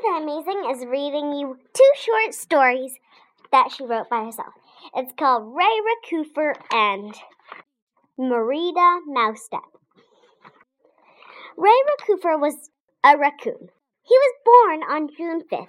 The 0.00 0.22
Amazing 0.22 0.70
is 0.70 0.86
reading 0.86 1.34
you 1.34 1.58
two 1.74 1.90
short 1.96 2.32
stories 2.32 2.98
that 3.52 3.70
she 3.70 3.84
wrote 3.84 4.08
by 4.08 4.24
herself. 4.24 4.54
It's 4.96 5.12
called 5.18 5.54
Ray 5.54 5.64
Raccoon 5.84 6.54
and 6.72 7.14
Merida 8.16 9.00
Mousestep. 9.06 9.60
Ray 11.58 11.78
Raccoon 11.86 12.40
was 12.40 12.70
a 13.04 13.18
raccoon. 13.18 13.68
He 14.02 14.16
was 14.16 14.34
born 14.44 14.80
on 14.90 15.08
June 15.14 15.42
5th. 15.42 15.68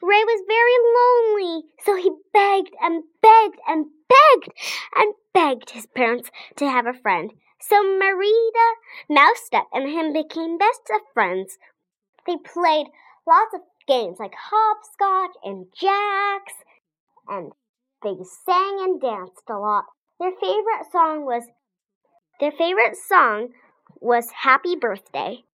Ray 0.00 0.24
was 0.24 0.42
very 0.48 1.44
lonely, 1.44 1.64
so 1.84 1.94
he 1.96 2.10
begged 2.32 2.74
and 2.80 3.04
begged 3.20 3.60
and 3.68 3.86
begged 4.08 4.58
and 4.96 5.14
begged 5.34 5.70
his 5.70 5.86
parents 5.86 6.30
to 6.56 6.68
have 6.68 6.86
a 6.86 6.94
friend. 6.94 7.34
So 7.60 7.80
Merida 7.82 8.68
Mousestep 9.08 9.66
and 9.72 9.88
him 9.88 10.12
became 10.12 10.58
best 10.58 10.90
of 10.92 11.02
friends. 11.14 11.58
They 12.26 12.36
played 12.36 12.86
lots 13.26 13.54
of 13.54 13.60
games 13.86 14.18
like 14.18 14.34
hopscotch 14.34 15.36
and 15.44 15.66
jacks, 15.78 16.54
and 17.28 17.52
they 18.02 18.14
sang 18.46 18.78
and 18.80 19.00
danced 19.00 19.48
a 19.48 19.58
lot. 19.58 19.84
Their 20.18 20.32
favorite 20.40 20.90
song 20.90 21.24
was 21.24 21.44
their 22.40 22.52
favorite 22.52 22.96
song 22.96 23.48
was 24.00 24.30
Happy 24.30 24.76
Birthday, 24.76 25.44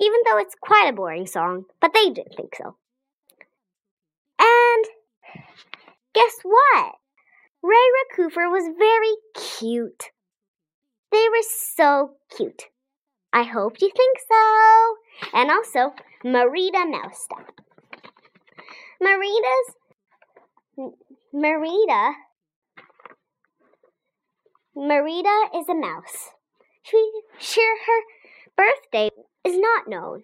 even 0.00 0.20
though 0.24 0.38
it's 0.38 0.54
quite 0.60 0.88
a 0.88 0.92
boring 0.92 1.26
song, 1.26 1.64
but 1.80 1.92
they 1.92 2.10
didn't 2.10 2.36
think 2.36 2.54
so. 2.56 2.76
And 4.38 4.84
guess 6.14 6.34
what? 6.42 6.94
Ray 7.62 7.76
Raccoon 8.10 8.52
was 8.52 8.76
very 8.78 9.14
cute. 9.58 10.10
They 11.10 11.28
were 11.30 11.42
so 11.42 12.16
cute. 12.36 12.64
I 13.36 13.42
hope 13.42 13.82
you 13.82 13.90
think 13.94 14.16
so. 14.26 14.96
And 15.34 15.50
also, 15.50 15.92
Merida 16.24 16.86
Mousestep. 16.86 17.44
Marita's. 18.98 19.74
Marita. 21.34 22.14
Marita 24.74 25.54
is 25.54 25.68
a 25.68 25.74
mouse. 25.74 26.30
She, 26.82 27.10
sure 27.38 27.76
her 27.86 28.02
birthday 28.56 29.10
is 29.44 29.58
not 29.58 29.86
known. 29.86 30.22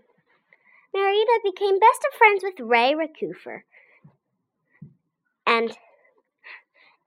Marita 0.96 1.38
became 1.44 1.78
best 1.78 2.06
of 2.10 2.16
friends 2.16 2.42
with 2.42 2.66
Ray 2.66 2.94
Raccoon. 2.94 3.34
And 5.46 5.76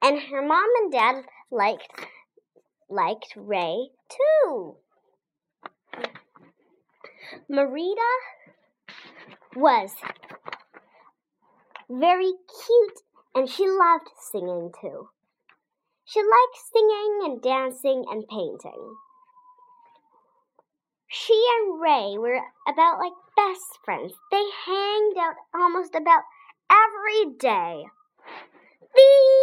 and 0.04 0.20
her 0.20 0.46
mom 0.46 0.70
and 0.84 0.92
dad 0.92 1.24
liked 1.50 2.06
liked 2.92 3.34
Ray 3.36 3.90
too. 4.08 4.76
Merida 7.48 8.02
was 9.56 9.92
very 11.90 12.34
cute 12.66 13.02
and 13.36 13.50
she 13.50 13.68
loved 13.68 14.10
singing 14.32 14.72
too. 14.82 15.10
She 16.06 16.22
liked 16.22 16.58
singing 16.74 17.20
and 17.24 17.42
dancing 17.42 18.06
and 18.10 18.28
painting. 18.28 18.96
She 21.08 21.46
and 21.60 21.80
Ray 21.80 22.18
were 22.18 22.42
about 22.68 23.00
like 23.00 23.14
best 23.36 23.80
friends. 23.84 24.14
They 24.32 24.44
hanged 24.66 25.18
out 25.18 25.36
almost 25.54 25.94
about 25.94 26.24
every 26.70 27.36
day. 27.38 27.86
The. 28.96 29.35